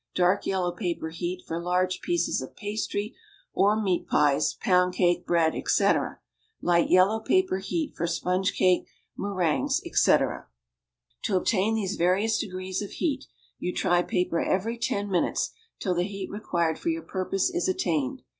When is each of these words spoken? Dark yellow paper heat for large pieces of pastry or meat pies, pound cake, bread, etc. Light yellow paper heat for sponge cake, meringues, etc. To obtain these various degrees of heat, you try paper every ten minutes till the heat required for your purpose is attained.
Dark 0.15 0.47
yellow 0.47 0.71
paper 0.71 1.09
heat 1.09 1.43
for 1.45 1.61
large 1.61 2.01
pieces 2.01 2.41
of 2.41 2.55
pastry 2.55 3.13
or 3.53 3.79
meat 3.79 4.07
pies, 4.07 4.55
pound 4.55 4.95
cake, 4.95 5.27
bread, 5.27 5.53
etc. 5.53 6.19
Light 6.59 6.89
yellow 6.89 7.19
paper 7.19 7.59
heat 7.59 7.93
for 7.95 8.07
sponge 8.07 8.53
cake, 8.55 8.87
meringues, 9.15 9.79
etc. 9.85 10.47
To 11.25 11.35
obtain 11.35 11.75
these 11.75 11.97
various 11.97 12.39
degrees 12.39 12.81
of 12.81 12.93
heat, 12.93 13.25
you 13.59 13.71
try 13.71 14.01
paper 14.01 14.41
every 14.41 14.79
ten 14.79 15.07
minutes 15.07 15.51
till 15.79 15.93
the 15.93 16.01
heat 16.01 16.31
required 16.31 16.79
for 16.79 16.89
your 16.89 17.03
purpose 17.03 17.51
is 17.51 17.67
attained. 17.67 18.23